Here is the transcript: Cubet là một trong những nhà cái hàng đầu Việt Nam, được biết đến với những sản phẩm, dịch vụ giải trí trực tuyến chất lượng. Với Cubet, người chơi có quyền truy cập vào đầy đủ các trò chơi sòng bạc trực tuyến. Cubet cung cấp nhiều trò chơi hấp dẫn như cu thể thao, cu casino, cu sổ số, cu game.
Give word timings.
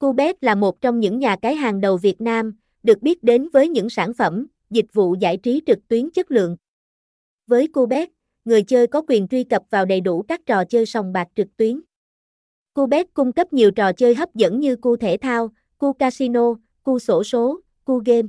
Cubet 0.00 0.44
là 0.44 0.54
một 0.54 0.80
trong 0.80 1.00
những 1.00 1.18
nhà 1.18 1.36
cái 1.36 1.54
hàng 1.54 1.80
đầu 1.80 1.96
Việt 1.96 2.20
Nam, 2.20 2.54
được 2.82 3.02
biết 3.02 3.22
đến 3.22 3.48
với 3.52 3.68
những 3.68 3.90
sản 3.90 4.14
phẩm, 4.14 4.46
dịch 4.70 4.86
vụ 4.92 5.14
giải 5.14 5.36
trí 5.36 5.62
trực 5.66 5.88
tuyến 5.88 6.10
chất 6.10 6.30
lượng. 6.30 6.56
Với 7.46 7.68
Cubet, 7.68 8.08
người 8.44 8.62
chơi 8.62 8.86
có 8.86 9.02
quyền 9.08 9.28
truy 9.28 9.44
cập 9.44 9.62
vào 9.70 9.84
đầy 9.84 10.00
đủ 10.00 10.22
các 10.22 10.40
trò 10.46 10.64
chơi 10.64 10.86
sòng 10.86 11.12
bạc 11.12 11.28
trực 11.36 11.56
tuyến. 11.56 11.80
Cubet 12.74 13.14
cung 13.14 13.32
cấp 13.32 13.52
nhiều 13.52 13.70
trò 13.70 13.92
chơi 13.92 14.14
hấp 14.14 14.34
dẫn 14.34 14.60
như 14.60 14.76
cu 14.76 14.96
thể 14.96 15.16
thao, 15.16 15.50
cu 15.78 15.92
casino, 15.92 16.54
cu 16.82 16.98
sổ 16.98 17.24
số, 17.24 17.60
cu 17.84 18.02
game. 18.06 18.28